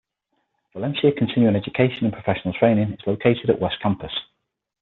Valencia 0.73 1.11
Continuing 1.15 1.55
Education 1.55 2.05
and 2.05 2.11
Professional 2.13 2.55
Training 2.55 2.91
is 2.91 2.99
located 3.05 3.51
at 3.51 3.59
West 3.61 3.75
Campus. 3.83 4.11